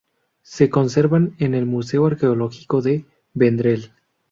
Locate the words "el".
1.53-1.67